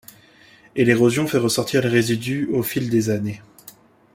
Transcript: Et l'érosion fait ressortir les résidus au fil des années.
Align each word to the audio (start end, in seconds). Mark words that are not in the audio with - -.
Et 0.75 0.83
l'érosion 0.83 1.27
fait 1.27 1.37
ressortir 1.37 1.83
les 1.83 1.87
résidus 1.87 2.47
au 2.51 2.63
fil 2.63 2.89
des 2.89 3.11
années. 3.11 3.39